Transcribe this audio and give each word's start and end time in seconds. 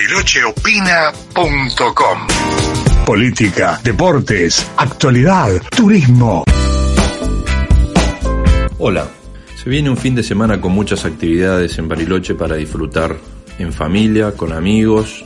barilocheopina.com 0.00 2.26
Política, 3.04 3.78
deportes, 3.84 4.66
actualidad, 4.78 5.60
turismo. 5.76 6.44
Hola, 8.78 9.06
se 9.62 9.68
viene 9.68 9.90
un 9.90 9.98
fin 9.98 10.14
de 10.14 10.22
semana 10.22 10.58
con 10.58 10.72
muchas 10.72 11.04
actividades 11.04 11.78
en 11.78 11.88
Bariloche 11.88 12.34
para 12.34 12.56
disfrutar 12.56 13.14
en 13.58 13.74
familia, 13.74 14.32
con 14.32 14.54
amigos 14.54 15.22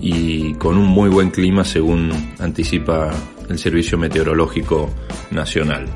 y 0.00 0.54
con 0.54 0.78
un 0.78 0.86
muy 0.86 1.10
buen 1.10 1.30
clima 1.30 1.62
según 1.64 2.32
anticipa 2.38 3.10
el 3.50 3.58
Servicio 3.58 3.98
Meteorológico 3.98 4.94
Nacional. 5.30 5.90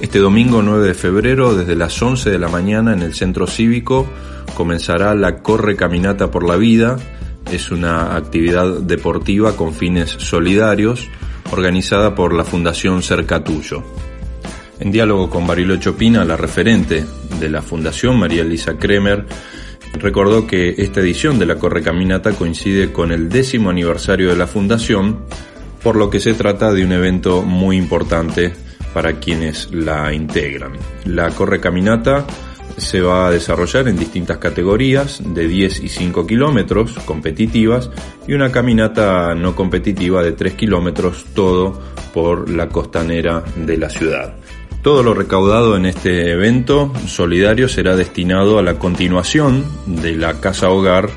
Este 0.00 0.18
domingo 0.18 0.60
9 0.60 0.88
de 0.88 0.94
febrero, 0.94 1.54
desde 1.54 1.76
las 1.76 2.02
11 2.02 2.30
de 2.30 2.38
la 2.40 2.48
mañana 2.48 2.94
en 2.94 3.02
el 3.02 3.14
Centro 3.14 3.46
Cívico, 3.46 4.08
comenzará 4.60 5.14
la 5.14 5.38
Corre 5.38 5.74
Caminata 5.74 6.30
por 6.30 6.46
la 6.46 6.56
Vida. 6.56 6.98
Es 7.50 7.70
una 7.70 8.14
actividad 8.14 8.80
deportiva 8.80 9.56
con 9.56 9.72
fines 9.72 10.10
solidarios 10.10 11.08
organizada 11.50 12.14
por 12.14 12.34
la 12.34 12.44
Fundación 12.44 13.02
Cerca 13.02 13.42
Tuyo. 13.42 13.82
En 14.78 14.92
diálogo 14.92 15.30
con 15.30 15.46
Bariloche 15.46 15.88
Opina, 15.88 16.26
la 16.26 16.36
referente 16.36 17.06
de 17.40 17.48
la 17.48 17.62
Fundación, 17.62 18.18
María 18.18 18.42
Elisa 18.42 18.76
Kremer, 18.76 19.24
recordó 19.94 20.46
que 20.46 20.74
esta 20.76 21.00
edición 21.00 21.38
de 21.38 21.46
la 21.46 21.54
Corre 21.54 21.80
Caminata 21.80 22.32
coincide 22.32 22.92
con 22.92 23.12
el 23.12 23.30
décimo 23.30 23.70
aniversario 23.70 24.28
de 24.28 24.36
la 24.36 24.46
Fundación, 24.46 25.20
por 25.82 25.96
lo 25.96 26.10
que 26.10 26.20
se 26.20 26.34
trata 26.34 26.70
de 26.74 26.84
un 26.84 26.92
evento 26.92 27.40
muy 27.40 27.78
importante 27.78 28.52
para 28.92 29.14
quienes 29.14 29.72
la 29.72 30.12
integran. 30.12 30.72
La 31.06 31.30
Corre 31.30 31.60
Caminata 31.60 32.26
se 32.80 33.00
va 33.00 33.28
a 33.28 33.30
desarrollar 33.30 33.88
en 33.88 33.98
distintas 33.98 34.38
categorías 34.38 35.22
de 35.24 35.46
10 35.46 35.84
y 35.84 35.88
5 35.88 36.26
kilómetros 36.26 36.94
competitivas 37.04 37.90
y 38.26 38.32
una 38.32 38.50
caminata 38.50 39.34
no 39.34 39.54
competitiva 39.54 40.22
de 40.22 40.32
3 40.32 40.54
kilómetros, 40.54 41.26
todo 41.34 41.80
por 42.12 42.50
la 42.50 42.68
costanera 42.68 43.44
de 43.56 43.76
la 43.76 43.90
ciudad. 43.90 44.34
Todo 44.82 45.02
lo 45.02 45.12
recaudado 45.12 45.76
en 45.76 45.84
este 45.84 46.32
evento 46.32 46.90
solidario 47.06 47.68
será 47.68 47.96
destinado 47.96 48.58
a 48.58 48.62
la 48.62 48.78
continuación 48.78 49.64
de 49.86 50.16
la 50.16 50.40
casa 50.40 50.70
hogar 50.70 51.10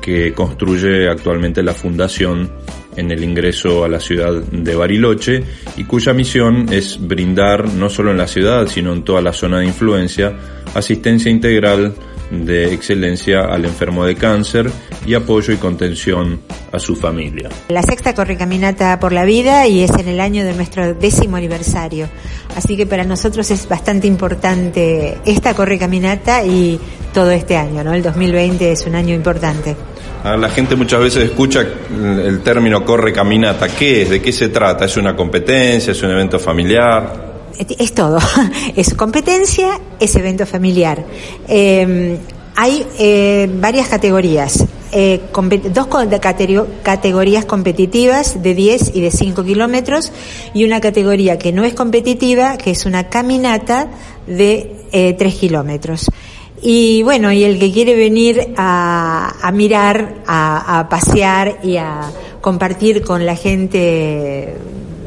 que 0.00 0.32
construye 0.32 1.08
actualmente 1.08 1.62
la 1.62 1.74
Fundación 1.74 2.50
en 2.96 3.10
el 3.10 3.22
ingreso 3.22 3.84
a 3.84 3.88
la 3.88 4.00
ciudad 4.00 4.32
de 4.32 4.74
Bariloche 4.74 5.42
y 5.76 5.84
cuya 5.84 6.12
misión 6.12 6.66
es 6.72 6.98
brindar 7.00 7.68
no 7.68 7.88
solo 7.88 8.10
en 8.10 8.18
la 8.18 8.26
ciudad 8.26 8.66
sino 8.66 8.92
en 8.92 9.04
toda 9.04 9.22
la 9.22 9.32
zona 9.32 9.60
de 9.60 9.66
influencia 9.66 10.36
asistencia 10.74 11.30
integral 11.30 11.94
de 12.30 12.72
excelencia 12.72 13.40
al 13.42 13.64
enfermo 13.64 14.04
de 14.04 14.14
cáncer 14.14 14.70
y 15.06 15.14
apoyo 15.14 15.52
y 15.52 15.56
contención 15.56 16.40
a 16.72 16.78
su 16.78 16.94
familia. 16.94 17.48
La 17.68 17.82
sexta 17.82 18.14
correcaminata 18.14 18.98
por 19.00 19.12
la 19.12 19.24
vida 19.24 19.66
y 19.66 19.82
es 19.82 19.90
en 19.90 20.08
el 20.08 20.20
año 20.20 20.44
de 20.44 20.54
nuestro 20.54 20.94
décimo 20.94 21.36
aniversario. 21.36 22.08
Así 22.54 22.76
que 22.76 22.86
para 22.86 23.04
nosotros 23.04 23.50
es 23.50 23.68
bastante 23.68 24.06
importante 24.06 25.18
esta 25.24 25.54
correcaminata 25.54 26.44
y 26.44 26.78
todo 27.12 27.30
este 27.30 27.56
año, 27.56 27.84
¿no? 27.84 27.94
El 27.94 28.02
2020 28.02 28.72
es 28.72 28.86
un 28.86 28.94
año 28.94 29.14
importante. 29.14 29.76
La 30.22 30.50
gente 30.50 30.76
muchas 30.76 31.00
veces 31.00 31.24
escucha 31.24 31.60
el 31.60 32.40
término 32.42 32.84
corre 32.84 33.12
caminata. 33.12 33.68
¿Qué 33.68 34.02
es? 34.02 34.10
¿De 34.10 34.20
qué 34.20 34.32
se 34.32 34.50
trata? 34.50 34.84
¿Es 34.84 34.96
una 34.98 35.16
competencia? 35.16 35.92
¿Es 35.92 36.02
un 36.02 36.10
evento 36.10 36.38
familiar? 36.38 37.30
Es 37.78 37.94
todo. 37.94 38.18
Es 38.76 38.94
competencia, 38.94 39.80
es 39.98 40.14
evento 40.16 40.46
familiar. 40.46 41.04
Eh, 41.48 42.18
hay 42.56 42.86
eh, 42.98 43.50
varias 43.52 43.88
categorías. 43.88 44.64
Eh, 44.92 45.20
dos 45.72 45.88
categorías 46.82 47.44
competitivas 47.44 48.42
de 48.42 48.54
10 48.54 48.92
y 48.94 49.00
de 49.00 49.10
5 49.10 49.44
kilómetros 49.44 50.12
y 50.52 50.64
una 50.64 50.80
categoría 50.80 51.38
que 51.38 51.52
no 51.52 51.64
es 51.64 51.74
competitiva, 51.74 52.58
que 52.58 52.72
es 52.72 52.86
una 52.86 53.08
caminata 53.08 53.88
de 54.26 55.14
3 55.16 55.34
kilómetros. 55.34 56.10
Y 56.62 57.02
bueno, 57.02 57.32
y 57.32 57.44
el 57.44 57.58
que 57.58 57.72
quiere 57.72 57.94
venir 57.94 58.52
a, 58.56 59.50
mirar, 59.54 60.22
a, 60.26 60.86
pasear 60.90 61.58
y 61.62 61.78
a 61.78 62.02
compartir 62.40 63.02
con 63.02 63.24
la 63.24 63.34
gente, 63.34 64.54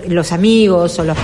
los 0.08 0.32
amigos 0.32 0.98
o 0.98 1.04
los, 1.04 1.18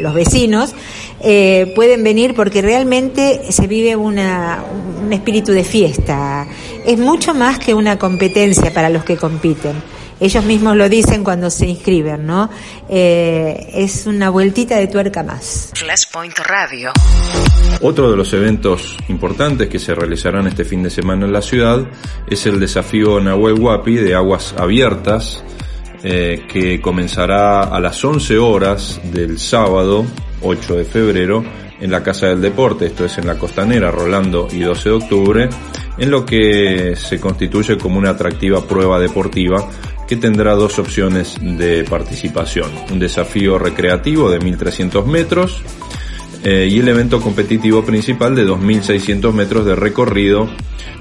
los, 0.00 0.14
vecinos, 0.14 0.74
eh, 1.20 1.72
pueden 1.74 2.04
venir 2.04 2.34
porque 2.34 2.60
realmente 2.60 3.50
se 3.50 3.66
vive 3.66 3.96
una, 3.96 4.64
un 5.02 5.12
espíritu 5.12 5.52
de 5.52 5.64
fiesta. 5.64 6.46
Es 6.84 6.98
mucho 6.98 7.32
más 7.32 7.58
que 7.58 7.72
una 7.72 7.98
competencia 7.98 8.72
para 8.74 8.90
los 8.90 9.04
que 9.04 9.16
compiten 9.16 10.01
ellos 10.22 10.44
mismos 10.44 10.76
lo 10.76 10.88
dicen 10.88 11.24
cuando 11.24 11.50
se 11.50 11.66
inscriben, 11.66 12.24
¿no? 12.24 12.48
Eh, 12.88 13.70
es 13.74 14.06
una 14.06 14.30
vueltita 14.30 14.76
de 14.76 14.86
tuerca 14.86 15.24
más. 15.24 15.72
Flashpoint 15.74 16.38
Radio. 16.38 16.92
Otro 17.80 18.08
de 18.08 18.16
los 18.16 18.32
eventos 18.32 18.96
importantes 19.08 19.68
que 19.68 19.80
se 19.80 19.96
realizarán 19.96 20.46
este 20.46 20.64
fin 20.64 20.84
de 20.84 20.90
semana 20.90 21.26
en 21.26 21.32
la 21.32 21.42
ciudad 21.42 21.84
es 22.30 22.46
el 22.46 22.60
desafío 22.60 23.18
Nahuel 23.18 23.58
Huapi 23.58 23.96
de 23.96 24.14
aguas 24.14 24.54
abiertas, 24.56 25.42
eh, 26.04 26.44
que 26.48 26.80
comenzará 26.80 27.64
a 27.64 27.80
las 27.80 28.04
11 28.04 28.38
horas 28.38 29.00
del 29.12 29.40
sábado 29.40 30.06
8 30.42 30.76
de 30.76 30.84
febrero 30.84 31.44
en 31.80 31.90
la 31.90 32.04
Casa 32.04 32.28
del 32.28 32.40
Deporte, 32.40 32.86
esto 32.86 33.04
es 33.04 33.18
en 33.18 33.26
la 33.26 33.36
Costanera, 33.36 33.90
Rolando 33.90 34.46
y 34.52 34.60
12 34.60 34.88
de 34.88 34.94
octubre, 34.94 35.48
en 35.98 36.10
lo 36.12 36.24
que 36.24 36.94
se 36.94 37.18
constituye 37.18 37.76
como 37.76 37.98
una 37.98 38.10
atractiva 38.10 38.64
prueba 38.64 39.00
deportiva 39.00 39.68
que 40.12 40.18
tendrá 40.18 40.52
dos 40.52 40.78
opciones 40.78 41.38
de 41.40 41.84
participación. 41.84 42.70
Un 42.90 42.98
desafío 42.98 43.58
recreativo 43.58 44.30
de 44.30 44.40
1300 44.40 45.06
metros 45.06 45.62
eh, 46.44 46.68
y 46.70 46.80
el 46.80 46.88
evento 46.88 47.18
competitivo 47.18 47.82
principal 47.82 48.34
de 48.34 48.44
2600 48.44 49.34
metros 49.34 49.64
de 49.64 49.74
recorrido 49.74 50.50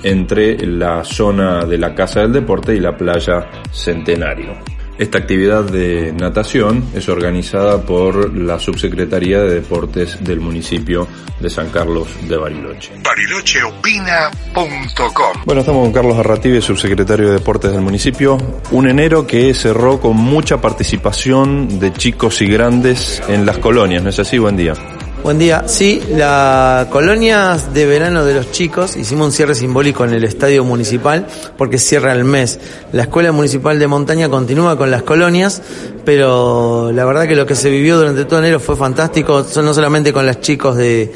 entre 0.02 0.66
la 0.66 1.04
zona 1.04 1.66
de 1.66 1.78
la 1.78 1.94
Casa 1.94 2.22
del 2.22 2.32
Deporte 2.32 2.74
y 2.74 2.80
la 2.80 2.96
playa 2.96 3.50
Centenario. 3.74 4.71
Esta 5.02 5.18
actividad 5.18 5.64
de 5.64 6.14
natación 6.14 6.86
es 6.94 7.10
organizada 7.10 7.82
por 7.82 8.38
la 8.38 8.60
Subsecretaría 8.60 9.42
de 9.42 9.56
Deportes 9.56 10.24
del 10.24 10.40
municipio 10.40 11.08
de 11.40 11.50
San 11.50 11.72
Carlos 11.72 12.08
de 12.30 12.38
Bariloche. 12.38 12.92
barilocheopina.com 13.04 15.42
Bueno, 15.44 15.62
estamos 15.62 15.86
con 15.86 15.92
Carlos 15.92 16.20
Arrativi, 16.20 16.62
subsecretario 16.62 17.30
de 17.30 17.34
Deportes 17.34 17.72
del 17.72 17.82
municipio. 17.82 18.38
Un 18.70 18.88
enero 18.88 19.26
que 19.26 19.52
cerró 19.56 20.00
con 20.00 20.18
mucha 20.18 20.62
participación 20.62 21.80
de 21.80 21.92
chicos 21.94 22.40
y 22.44 22.46
grandes 22.46 23.24
en 23.28 23.48
las 23.48 23.58
colonias, 23.58 24.04
¿no 24.04 24.12
es 24.12 24.20
así? 24.20 24.38
Buen 24.38 24.56
día. 24.56 24.76
Buen 25.24 25.38
día. 25.38 25.68
Sí, 25.68 26.02
la 26.10 26.88
colonia 26.90 27.56
de 27.74 27.86
verano 27.86 28.26
de 28.26 28.34
los 28.34 28.52
chicos, 28.52 28.96
hicimos 28.96 29.28
un 29.28 29.32
cierre 29.32 29.54
simbólico 29.54 30.04
en 30.04 30.14
el 30.14 30.24
estadio 30.24 30.64
municipal 30.64 31.28
porque 31.58 31.78
cierra 31.78 32.12
el 32.14 32.24
mes. 32.24 32.60
La 32.92 33.04
escuela 33.04 33.32
municipal 33.32 33.78
de 33.78 33.86
montaña 33.86 34.30
continúa 34.30 34.80
con 34.80 34.90
las 34.90 35.04
colonias, 35.04 35.62
pero 36.06 36.92
la 36.92 37.06
verdad 37.06 37.28
que 37.28 37.36
lo 37.36 37.46
que 37.46 37.54
se 37.54 37.70
vivió 37.70 37.98
durante 37.98 38.26
todo 38.26 38.40
enero 38.40 38.60
fue 38.60 38.76
fantástico, 38.76 39.46
no 39.58 39.74
solamente 39.76 40.12
con 40.12 40.26
los 40.26 40.42
chicos 40.42 40.76
de 40.76 41.14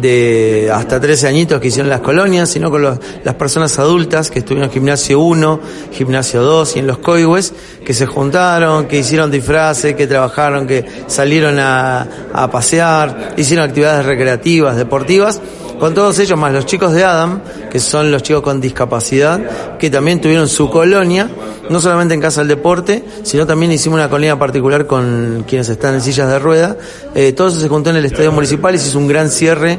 de 0.00 0.70
hasta 0.72 1.00
13 1.00 1.26
añitos 1.26 1.60
que 1.60 1.68
hicieron 1.68 1.90
las 1.90 2.00
colonias, 2.00 2.48
sino 2.48 2.70
con 2.70 2.82
las 2.82 3.34
personas 3.34 3.78
adultas 3.78 4.30
que 4.30 4.40
estuvieron 4.40 4.68
en 4.68 4.72
gimnasio 4.72 5.20
1, 5.20 5.60
gimnasio 5.92 6.42
2 6.42 6.76
y 6.76 6.78
en 6.80 6.86
los 6.86 6.98
coigües, 6.98 7.52
que 7.84 7.94
se 7.94 8.06
juntaron, 8.06 8.86
que 8.86 8.98
hicieron 8.98 9.30
disfraces, 9.30 9.94
que 9.94 10.06
trabajaron, 10.06 10.66
que 10.66 10.84
salieron 11.06 11.58
a 11.58 12.48
pasear, 12.50 13.34
hicieron 13.36 13.68
actividades 13.68 14.06
recreativas, 14.06 14.76
deportivas 14.76 15.40
con 15.78 15.94
todos 15.94 16.18
ellos, 16.18 16.38
más 16.38 16.52
los 16.52 16.66
chicos 16.66 16.92
de 16.92 17.04
Adam, 17.04 17.40
que 17.70 17.78
son 17.78 18.10
los 18.10 18.22
chicos 18.22 18.42
con 18.42 18.60
discapacidad, 18.60 19.76
que 19.78 19.90
también 19.90 20.20
tuvieron 20.20 20.48
su 20.48 20.70
colonia, 20.70 21.28
no 21.70 21.80
solamente 21.80 22.14
en 22.14 22.20
Casa 22.20 22.40
del 22.40 22.48
Deporte, 22.48 23.04
sino 23.22 23.46
también 23.46 23.72
hicimos 23.72 23.96
una 23.96 24.08
colonia 24.08 24.38
particular 24.38 24.86
con 24.86 25.44
quienes 25.46 25.68
están 25.68 25.94
en 25.94 26.00
sillas 26.00 26.28
de 26.28 26.38
rueda. 26.38 26.76
Eh, 27.14 27.32
todo 27.32 27.48
eso 27.48 27.60
se 27.60 27.68
juntó 27.68 27.90
en 27.90 27.96
el 27.96 28.04
Estadio 28.04 28.32
Municipal 28.32 28.74
y 28.74 28.78
se 28.78 28.88
hizo 28.88 28.98
un 28.98 29.08
gran 29.08 29.30
cierre 29.30 29.78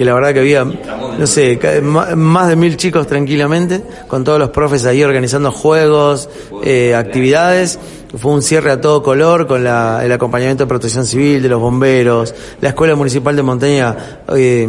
que 0.00 0.06
la 0.06 0.14
verdad 0.14 0.32
que 0.32 0.40
había, 0.40 0.64
no 0.64 1.26
sé, 1.26 1.60
más 1.82 2.48
de 2.48 2.56
mil 2.56 2.78
chicos 2.78 3.06
tranquilamente, 3.06 3.82
con 4.08 4.24
todos 4.24 4.38
los 4.38 4.48
profes 4.48 4.86
ahí 4.86 5.04
organizando 5.04 5.52
juegos, 5.52 6.30
eh, 6.64 6.94
actividades. 6.94 7.78
Fue 8.16 8.32
un 8.32 8.40
cierre 8.40 8.70
a 8.70 8.80
todo 8.80 9.02
color 9.02 9.46
con 9.46 9.62
la, 9.62 10.00
el 10.02 10.10
acompañamiento 10.10 10.64
de 10.64 10.68
protección 10.68 11.04
civil, 11.04 11.42
de 11.42 11.50
los 11.50 11.60
bomberos. 11.60 12.34
La 12.62 12.70
Escuela 12.70 12.94
Municipal 12.94 13.36
de 13.36 13.42
Montaña 13.42 13.94
eh, 14.34 14.66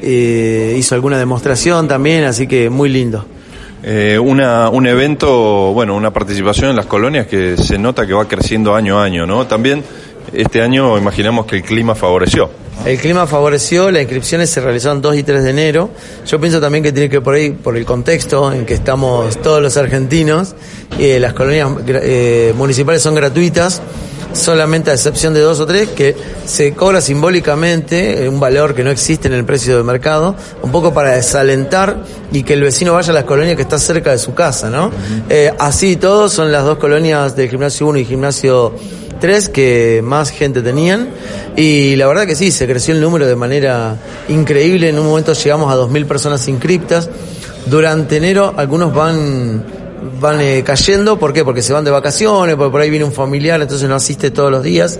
eh, 0.00 0.76
hizo 0.78 0.94
alguna 0.94 1.18
demostración 1.18 1.88
también, 1.88 2.22
así 2.22 2.46
que 2.46 2.70
muy 2.70 2.90
lindo. 2.90 3.26
Eh, 3.82 4.20
una, 4.20 4.68
un 4.68 4.86
evento, 4.86 5.72
bueno, 5.72 5.96
una 5.96 6.12
participación 6.12 6.70
en 6.70 6.76
las 6.76 6.86
colonias 6.86 7.26
que 7.26 7.56
se 7.56 7.76
nota 7.76 8.06
que 8.06 8.12
va 8.12 8.28
creciendo 8.28 8.72
año 8.76 9.00
a 9.00 9.04
año, 9.04 9.26
¿no? 9.26 9.48
También 9.48 9.82
este 10.32 10.62
año 10.62 10.96
imaginamos 10.98 11.46
que 11.46 11.56
el 11.56 11.62
clima 11.62 11.94
favoreció. 11.94 12.50
El 12.84 12.98
clima 12.98 13.26
favoreció, 13.26 13.90
las 13.90 14.02
inscripciones 14.02 14.48
se 14.48 14.60
realizaron 14.60 15.02
2 15.02 15.16
y 15.16 15.22
3 15.22 15.44
de 15.44 15.50
enero. 15.50 15.90
Yo 16.26 16.40
pienso 16.40 16.62
también 16.62 16.82
que 16.82 16.92
tiene 16.92 17.10
que 17.10 17.20
por 17.20 17.34
ahí, 17.34 17.50
por 17.50 17.76
el 17.76 17.84
contexto 17.84 18.50
en 18.52 18.64
que 18.64 18.72
estamos 18.72 19.36
todos 19.42 19.60
los 19.60 19.76
argentinos, 19.76 20.54
eh, 20.98 21.20
las 21.20 21.34
colonias 21.34 21.68
eh, 21.86 22.54
municipales 22.56 23.02
son 23.02 23.14
gratuitas, 23.14 23.82
solamente 24.32 24.90
a 24.90 24.94
excepción 24.94 25.34
de 25.34 25.40
dos 25.40 25.60
o 25.60 25.66
tres, 25.66 25.90
que 25.90 26.16
se 26.46 26.72
cobra 26.72 27.02
simbólicamente 27.02 28.26
un 28.26 28.40
valor 28.40 28.74
que 28.74 28.82
no 28.82 28.90
existe 28.90 29.28
en 29.28 29.34
el 29.34 29.44
precio 29.44 29.76
de 29.76 29.82
mercado, 29.82 30.34
un 30.62 30.72
poco 30.72 30.94
para 30.94 31.10
desalentar 31.10 32.02
y 32.32 32.44
que 32.44 32.54
el 32.54 32.62
vecino 32.62 32.94
vaya 32.94 33.10
a 33.10 33.14
las 33.14 33.24
colonias 33.24 33.56
que 33.56 33.62
está 33.62 33.78
cerca 33.78 34.12
de 34.12 34.18
su 34.18 34.32
casa, 34.32 34.70
¿no? 34.70 34.90
Eh, 35.28 35.52
así 35.58 35.96
todos 35.96 36.32
son 36.32 36.50
las 36.50 36.64
dos 36.64 36.78
colonias 36.78 37.36
del 37.36 37.50
gimnasio 37.50 37.88
1 37.88 37.98
y 37.98 38.04
gimnasio 38.06 38.74
tres 39.20 39.48
que 39.48 40.00
más 40.02 40.30
gente 40.30 40.62
tenían. 40.62 41.10
Y 41.56 41.96
la 41.96 42.06
verdad 42.06 42.26
que 42.26 42.34
sí, 42.34 42.50
se 42.50 42.66
creció 42.66 42.94
el 42.94 43.00
número 43.00 43.26
de 43.26 43.36
manera 43.36 43.96
increíble, 44.28 44.88
en 44.88 44.98
un 44.98 45.06
momento 45.06 45.32
llegamos 45.32 45.72
a 45.72 45.76
2.000 45.76 46.06
personas 46.06 46.46
inscriptas, 46.48 47.08
durante 47.66 48.16
enero 48.16 48.54
algunos 48.56 48.94
van 48.94 49.64
van 50.20 50.40
eh, 50.40 50.62
cayendo, 50.64 51.18
¿por 51.18 51.32
qué? 51.32 51.44
Porque 51.44 51.62
se 51.62 51.72
van 51.72 51.84
de 51.84 51.90
vacaciones, 51.90 52.56
porque 52.56 52.70
por 52.70 52.80
ahí 52.80 52.90
viene 52.90 53.04
un 53.04 53.12
familiar, 53.12 53.60
entonces 53.60 53.88
no 53.88 53.94
asiste 53.94 54.30
todos 54.30 54.50
los 54.50 54.62
días, 54.62 54.98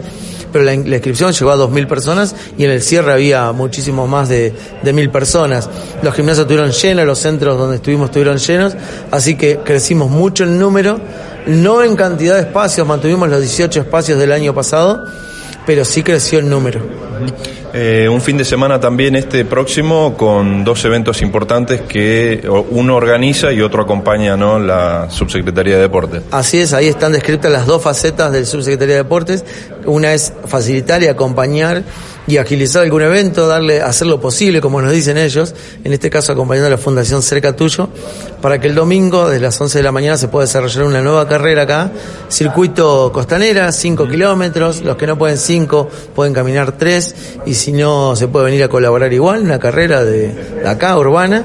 pero 0.52 0.64
la, 0.64 0.74
inscripción 0.74 1.32
llegó 1.32 1.50
a 1.50 1.56
2.000 1.56 1.86
personas 1.86 2.34
y 2.58 2.64
en 2.64 2.70
el 2.70 2.82
cierre 2.82 3.12
había 3.12 3.52
muchísimo 3.52 4.06
más 4.06 4.28
de, 4.28 4.52
de 4.82 4.94
1.000 4.94 5.10
personas. 5.10 5.70
Los 6.02 6.14
gimnasios 6.14 6.44
estuvieron 6.44 6.72
llenos, 6.72 7.06
los 7.06 7.18
centros 7.18 7.58
donde 7.58 7.76
estuvimos 7.76 8.06
estuvieron 8.06 8.38
llenos, 8.38 8.76
así 9.10 9.36
que 9.36 9.58
crecimos 9.64 10.10
mucho 10.10 10.44
el 10.44 10.58
número 10.58 11.00
no 11.46 11.82
en 11.82 11.96
cantidad 11.96 12.34
de 12.34 12.42
espacios, 12.42 12.86
mantuvimos 12.86 13.28
los 13.28 13.40
18 13.40 13.80
espacios 13.80 14.18
del 14.18 14.32
año 14.32 14.54
pasado, 14.54 15.06
pero 15.66 15.84
sí 15.84 16.02
creció 16.02 16.38
el 16.38 16.48
número. 16.48 16.80
Eh, 17.72 18.08
un 18.08 18.20
fin 18.20 18.36
de 18.36 18.44
semana 18.44 18.80
también 18.80 19.14
este 19.14 19.44
próximo 19.44 20.16
con 20.16 20.64
dos 20.64 20.84
eventos 20.84 21.22
importantes 21.22 21.82
que 21.82 22.42
uno 22.70 22.96
organiza 22.96 23.52
y 23.52 23.60
otro 23.60 23.82
acompaña 23.82 24.36
¿no? 24.36 24.58
la 24.58 25.08
Subsecretaría 25.08 25.76
de 25.76 25.82
Deportes. 25.82 26.22
Así 26.32 26.58
es, 26.58 26.72
ahí 26.72 26.88
están 26.88 27.12
descritas 27.12 27.52
las 27.52 27.66
dos 27.66 27.82
facetas 27.82 28.32
del 28.32 28.46
Subsecretaría 28.46 28.96
de 28.96 29.02
Deportes. 29.02 29.44
Una 29.84 30.14
es 30.14 30.32
facilitar 30.46 31.02
y 31.02 31.06
acompañar 31.06 31.84
y 32.30 32.36
agilizar 32.38 32.84
algún 32.84 33.02
evento, 33.02 33.48
darle, 33.48 33.82
hacer 33.82 34.06
lo 34.06 34.20
posible, 34.20 34.60
como 34.60 34.80
nos 34.80 34.92
dicen 34.92 35.18
ellos, 35.18 35.52
en 35.82 35.92
este 35.92 36.10
caso 36.10 36.30
acompañando 36.30 36.68
a 36.68 36.70
la 36.70 36.78
Fundación 36.78 37.22
Cerca 37.22 37.56
Tuyo, 37.56 37.88
para 38.40 38.60
que 38.60 38.68
el 38.68 38.76
domingo, 38.76 39.28
desde 39.28 39.42
las 39.42 39.60
11 39.60 39.78
de 39.78 39.82
la 39.82 39.90
mañana, 39.90 40.16
se 40.16 40.28
pueda 40.28 40.46
desarrollar 40.46 40.84
una 40.84 41.00
nueva 41.00 41.26
carrera 41.26 41.62
acá, 41.62 41.90
circuito 42.28 43.10
costanera, 43.12 43.72
5 43.72 44.06
kilómetros, 44.06 44.82
los 44.82 44.96
que 44.96 45.08
no 45.08 45.18
pueden 45.18 45.38
5 45.38 45.88
pueden 46.14 46.32
caminar 46.32 46.78
3, 46.78 47.14
y 47.46 47.54
si 47.54 47.72
no, 47.72 48.14
se 48.14 48.28
puede 48.28 48.44
venir 48.44 48.62
a 48.62 48.68
colaborar 48.68 49.12
igual, 49.12 49.42
una 49.42 49.58
carrera 49.58 50.04
de, 50.04 50.32
de 50.32 50.68
acá, 50.68 50.96
urbana, 50.96 51.44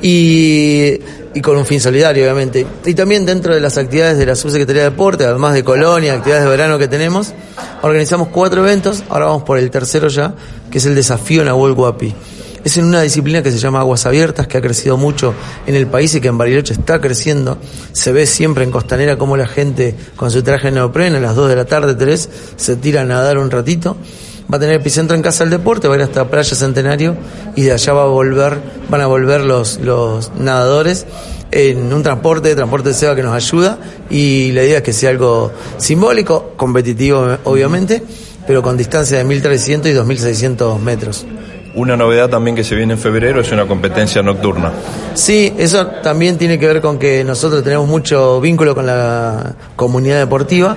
y 0.00 1.00
y 1.34 1.40
con 1.40 1.56
un 1.56 1.66
fin 1.66 1.80
solidario, 1.80 2.22
obviamente. 2.24 2.66
Y 2.84 2.94
también 2.94 3.26
dentro 3.26 3.54
de 3.54 3.60
las 3.60 3.76
actividades 3.76 4.16
de 4.16 4.26
la 4.26 4.36
Subsecretaría 4.36 4.84
de 4.84 4.90
Deporte, 4.90 5.24
además 5.24 5.54
de 5.54 5.64
Colonia, 5.64 6.14
actividades 6.14 6.44
de 6.44 6.50
verano 6.50 6.78
que 6.78 6.88
tenemos, 6.88 7.34
organizamos 7.82 8.28
cuatro 8.28 8.62
eventos, 8.62 9.02
ahora 9.08 9.26
vamos 9.26 9.42
por 9.42 9.58
el 9.58 9.70
tercero 9.70 10.08
ya, 10.08 10.34
que 10.70 10.78
es 10.78 10.86
el 10.86 10.94
desafío 10.94 11.44
Nahuel 11.44 11.74
Guapi. 11.74 12.14
Es 12.64 12.78
en 12.78 12.86
una 12.86 13.02
disciplina 13.02 13.42
que 13.42 13.52
se 13.52 13.58
llama 13.58 13.80
Aguas 13.80 14.06
Abiertas, 14.06 14.46
que 14.46 14.56
ha 14.56 14.62
crecido 14.62 14.96
mucho 14.96 15.34
en 15.66 15.74
el 15.74 15.86
país 15.86 16.14
y 16.14 16.20
que 16.22 16.28
en 16.28 16.38
Bariloche 16.38 16.72
está 16.72 16.98
creciendo. 16.98 17.58
Se 17.92 18.10
ve 18.10 18.26
siempre 18.26 18.64
en 18.64 18.70
Costanera 18.70 19.18
como 19.18 19.36
la 19.36 19.46
gente 19.46 19.94
con 20.16 20.30
su 20.30 20.42
traje 20.42 20.70
neopreno 20.70 21.18
a 21.18 21.20
las 21.20 21.36
2 21.36 21.50
de 21.50 21.56
la 21.56 21.66
tarde, 21.66 21.94
3, 21.94 22.28
se 22.56 22.76
tira 22.76 23.02
a 23.02 23.04
nadar 23.04 23.36
un 23.36 23.50
ratito 23.50 23.98
va 24.52 24.56
a 24.56 24.60
tener 24.60 24.76
epicentro 24.76 25.16
en 25.16 25.22
Casa 25.22 25.44
del 25.44 25.50
Deporte, 25.50 25.88
va 25.88 25.94
a 25.94 25.96
ir 25.98 26.02
hasta 26.02 26.28
Playa 26.28 26.54
Centenario 26.54 27.16
y 27.56 27.62
de 27.62 27.72
allá 27.72 27.92
va 27.92 28.02
a 28.02 28.06
volver, 28.06 28.58
van 28.88 29.00
a 29.00 29.06
volver 29.06 29.42
los, 29.42 29.78
los 29.80 30.32
nadadores 30.36 31.06
en 31.50 31.92
un 31.92 32.02
transporte, 32.02 32.54
transporte 32.54 32.90
de 32.90 32.94
SEBA 32.94 33.14
que 33.14 33.22
nos 33.22 33.34
ayuda 33.34 33.78
y 34.10 34.52
la 34.52 34.64
idea 34.64 34.78
es 34.78 34.82
que 34.82 34.92
sea 34.92 35.10
algo 35.10 35.52
simbólico, 35.78 36.52
competitivo 36.56 37.38
obviamente, 37.44 38.02
pero 38.46 38.62
con 38.62 38.76
distancia 38.76 39.18
de 39.18 39.24
1.300 39.24 39.90
y 39.90 39.94
2.600 39.94 40.78
metros. 40.80 41.24
Una 41.76 41.96
novedad 41.96 42.28
también 42.28 42.54
que 42.54 42.62
se 42.62 42.76
viene 42.76 42.94
en 42.94 43.00
febrero 43.00 43.40
es 43.40 43.50
una 43.50 43.66
competencia 43.66 44.22
nocturna. 44.22 44.72
Sí, 45.14 45.52
eso 45.58 45.86
también 46.04 46.38
tiene 46.38 46.56
que 46.56 46.68
ver 46.68 46.80
con 46.80 46.98
que 46.98 47.24
nosotros 47.24 47.64
tenemos 47.64 47.88
mucho 47.88 48.40
vínculo 48.40 48.76
con 48.76 48.86
la 48.86 49.54
comunidad 49.74 50.20
deportiva. 50.20 50.76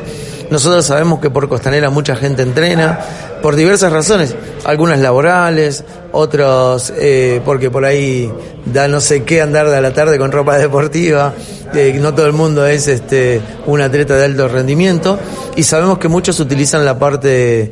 Nosotros 0.49 0.85
sabemos 0.85 1.19
que 1.19 1.29
por 1.29 1.47
Costanera 1.49 1.89
mucha 1.89 2.15
gente 2.15 2.41
entrena, 2.41 2.99
por 3.41 3.55
diversas 3.55 3.91
razones, 3.91 4.35
algunas 4.65 4.99
laborales, 4.99 5.83
otros 6.17 6.91
eh, 6.97 7.41
porque 7.45 7.69
por 7.69 7.85
ahí 7.85 8.31
da 8.65 8.87
no 8.87 8.99
sé 8.99 9.23
qué 9.23 9.41
andar 9.41 9.69
de 9.69 9.79
la 9.81 9.93
tarde 9.93 10.17
con 10.17 10.31
ropa 10.31 10.57
deportiva, 10.57 11.33
eh, 11.73 11.95
no 11.99 12.13
todo 12.13 12.25
el 12.25 12.33
mundo 12.33 12.65
es 12.65 12.87
este 12.87 13.39
un 13.65 13.81
atleta 13.81 14.15
de 14.15 14.25
alto 14.25 14.47
rendimiento 14.47 15.19
y 15.55 15.63
sabemos 15.63 15.99
que 15.99 16.07
muchos 16.07 16.39
utilizan 16.39 16.85
la 16.85 16.97
parte 16.97 17.71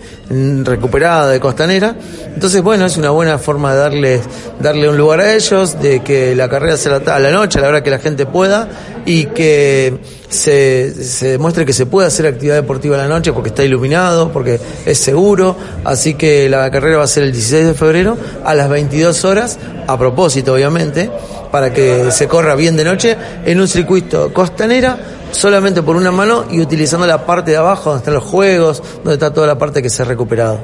recuperada 0.64 1.30
de 1.30 1.40
costanera, 1.40 1.96
entonces 2.34 2.62
bueno, 2.62 2.86
es 2.86 2.98
una 2.98 3.10
buena 3.12 3.38
forma 3.38 3.74
de 3.74 3.80
darle, 3.80 4.22
darle 4.60 4.90
un 4.90 4.98
lugar 4.98 5.22
a 5.22 5.34
ellos, 5.34 5.80
de 5.82 6.02
que 6.02 6.36
la 6.36 6.50
carrera 6.50 6.78
sea 6.78 6.96
a 6.98 7.20
la 7.20 7.32
noche, 7.32 7.60
a 7.60 7.64
la 7.64 7.70
hora 7.70 7.84
que 7.84 7.92
la 7.92 8.00
gente 8.00 8.26
pueda 8.26 8.68
y 9.06 9.26
que 9.26 9.98
se, 10.30 10.92
se 11.04 11.30
demuestre 11.30 11.66
que 11.66 11.74
se 11.74 11.86
puede 11.86 12.08
hacer 12.08 12.26
actividad 12.26 12.56
deportiva 12.56 12.96
a 12.96 13.00
la 13.00 13.08
noche 13.08 13.32
porque 13.34 13.50
está 13.50 13.64
iluminado, 13.64 14.32
porque 14.32 14.60
es 14.86 14.98
seguro, 14.98 15.56
así 15.84 16.16
que 16.16 16.50
la 16.50 16.70
carrera 16.72 16.98
va 16.98 17.04
a 17.04 17.08
ser 17.08 17.24
el 17.24 17.32
16 17.32 17.68
de 17.68 17.74
febrero 17.74 18.18
a 18.44 18.54
las 18.54 18.70
22 18.70 19.26
horas, 19.26 19.60
a 19.88 19.98
propósito 19.98 20.54
obviamente, 20.54 21.10
para 21.52 21.72
que 21.74 22.12
se 22.12 22.28
corra 22.28 22.56
bien 22.56 22.76
de 22.76 22.84
noche 22.84 23.18
en 23.46 23.60
un 23.60 23.68
circuito 23.68 24.34
costanera 24.34 24.98
solamente 25.32 25.82
por 25.84 25.96
una 25.96 26.12
mano 26.12 26.46
y 26.50 26.62
utilizando 26.62 27.06
la 27.06 27.26
parte 27.26 27.52
de 27.52 27.58
abajo 27.58 27.90
donde 27.90 28.00
están 28.00 28.14
los 28.14 28.24
juegos, 28.24 28.82
donde 29.04 29.14
está 29.14 29.34
toda 29.34 29.48
la 29.48 29.58
parte 29.58 29.82
que 29.82 29.90
se 29.90 30.02
ha 30.02 30.06
recuperado. 30.06 30.60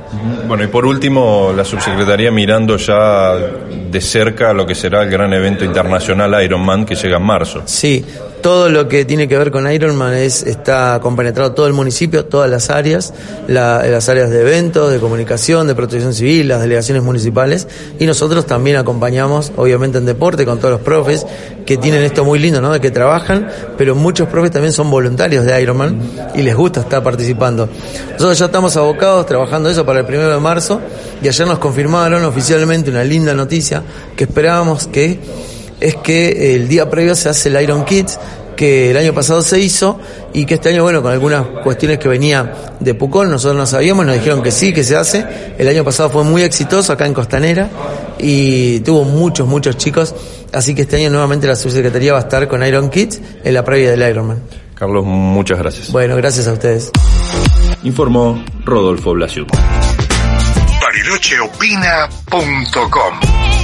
Bueno, 0.47 0.63
y 0.63 0.67
por 0.67 0.85
último, 0.85 1.53
la 1.55 1.65
subsecretaría 1.65 2.31
mirando 2.31 2.77
ya 2.77 3.35
de 3.91 4.01
cerca 4.01 4.53
lo 4.53 4.65
que 4.65 4.75
será 4.75 5.03
el 5.03 5.09
gran 5.09 5.33
evento 5.33 5.65
internacional 5.65 6.41
Ironman 6.43 6.85
que 6.85 6.95
llega 6.95 7.17
en 7.17 7.23
marzo. 7.23 7.61
Sí, 7.65 8.05
todo 8.41 8.69
lo 8.69 8.87
que 8.87 9.05
tiene 9.05 9.27
que 9.27 9.37
ver 9.37 9.51
con 9.51 9.71
Ironman 9.71 10.13
es, 10.13 10.43
está 10.43 10.99
compenetrado 11.01 11.51
todo 11.53 11.67
el 11.67 11.73
municipio, 11.73 12.25
todas 12.25 12.49
las 12.49 12.69
áreas, 12.69 13.13
las 13.47 14.09
áreas 14.09 14.29
de 14.29 14.41
eventos, 14.41 14.91
de 14.91 14.99
comunicación, 14.99 15.67
de 15.67 15.75
protección 15.75 16.13
civil, 16.13 16.47
las 16.47 16.61
delegaciones 16.61 17.03
municipales 17.03 17.67
y 17.99 18.05
nosotros 18.05 18.45
también 18.45 18.77
acompañamos, 18.77 19.51
obviamente 19.57 19.99
en 19.99 20.05
deporte, 20.05 20.45
con 20.45 20.57
todos 20.57 20.71
los 20.71 20.81
profes 20.81 21.25
que 21.65 21.77
tienen 21.77 22.01
esto 22.01 22.25
muy 22.25 22.39
lindo, 22.39 22.61
¿no? 22.61 22.71
De 22.73 22.81
que 22.81 22.89
trabajan, 22.89 23.47
pero 23.77 23.95
muchos 23.95 24.27
profes 24.27 24.51
también 24.51 24.73
son 24.73 24.89
voluntarios 24.89 25.45
de 25.45 25.61
Ironman 25.61 26.01
y 26.33 26.41
les 26.41 26.55
gusta 26.55 26.81
estar 26.81 27.03
participando. 27.03 27.69
Nosotros 28.13 28.39
ya 28.39 28.45
estamos 28.45 28.75
abocados 28.75 29.25
trabajando 29.27 29.69
eso 29.69 29.85
para 29.85 29.99
el 29.99 30.05
primero 30.05 30.31
de 30.31 30.39
marzo 30.39 30.81
y 31.21 31.27
ayer 31.27 31.47
nos 31.47 31.59
confirmaron 31.59 32.25
oficialmente 32.25 32.89
una 32.89 33.03
linda 33.03 33.33
noticia 33.33 33.80
que 34.15 34.25
esperábamos 34.25 34.87
que 34.87 35.19
es 35.81 35.95
que 35.95 36.55
el 36.55 36.67
día 36.67 36.89
previo 36.89 37.15
se 37.15 37.29
hace 37.29 37.49
el 37.49 37.61
Iron 37.61 37.83
Kids, 37.83 38.19
que 38.55 38.91
el 38.91 38.97
año 38.97 39.13
pasado 39.13 39.41
se 39.41 39.59
hizo 39.59 39.99
y 40.33 40.45
que 40.45 40.53
este 40.53 40.69
año, 40.69 40.83
bueno, 40.83 41.01
con 41.01 41.11
algunas 41.11 41.43
cuestiones 41.63 41.97
que 41.97 42.07
venía 42.07 42.75
de 42.79 42.93
Pucón, 42.93 43.31
nosotros 43.31 43.57
no 43.57 43.65
sabíamos, 43.65 44.05
nos 44.05 44.13
dijeron 44.15 44.43
que 44.43 44.51
sí, 44.51 44.71
que 44.71 44.83
se 44.83 44.95
hace. 44.95 45.25
El 45.57 45.67
año 45.67 45.83
pasado 45.83 46.11
fue 46.11 46.23
muy 46.23 46.43
exitoso 46.43 46.93
acá 46.93 47.07
en 47.07 47.15
Costanera 47.15 47.67
y 48.19 48.81
tuvo 48.81 49.03
muchos, 49.03 49.47
muchos 49.47 49.77
chicos, 49.77 50.13
así 50.53 50.75
que 50.75 50.83
este 50.83 50.97
año 50.97 51.09
nuevamente 51.09 51.47
la 51.47 51.55
subsecretaría 51.55 52.13
va 52.13 52.19
a 52.19 52.21
estar 52.21 52.47
con 52.47 52.63
Iron 52.63 52.91
Kids 52.91 53.19
en 53.43 53.55
la 53.55 53.65
previa 53.65 53.89
del 53.89 54.07
Ironman. 54.07 54.43
Carlos, 54.75 55.03
muchas 55.05 55.57
gracias. 55.57 55.91
Bueno, 55.91 56.15
gracias 56.15 56.47
a 56.47 56.53
ustedes. 56.53 56.91
Informó 57.83 58.45
Rodolfo 58.63 59.13
Blasiuk. 59.13 59.49
Barilocheopina.com 60.81 63.60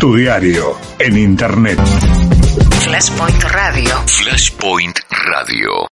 Tu 0.00 0.16
diario 0.16 0.78
en 0.98 1.14
Internet. 1.14 1.78
Flashpoint 2.80 3.44
Radio. 3.52 4.02
Flashpoint 4.06 4.98
Radio. 5.10 5.88